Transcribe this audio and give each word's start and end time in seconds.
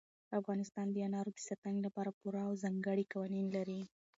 افغانستان 0.39 0.87
د 0.91 0.97
انارو 1.07 1.31
د 1.35 1.39
ساتنې 1.49 1.79
لپاره 1.87 2.11
پوره 2.19 2.41
او 2.47 2.53
ځانګړي 2.63 3.03
قوانین 3.13 3.47
لري. 3.57 3.81